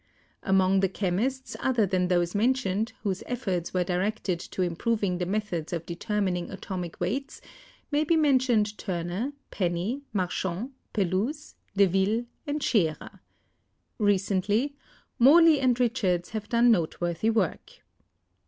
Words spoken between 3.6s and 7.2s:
were directed to improving the methods of deter mining atomic